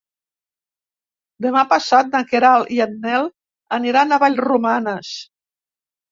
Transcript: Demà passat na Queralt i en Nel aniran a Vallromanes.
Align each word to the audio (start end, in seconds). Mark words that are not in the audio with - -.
Demà 1.45 1.61
passat 1.73 2.09
na 2.15 2.21
Queralt 2.31 2.71
i 2.77 2.81
en 2.85 2.95
Nel 3.03 3.27
aniran 3.77 4.15
a 4.17 4.19
Vallromanes. 4.25 5.11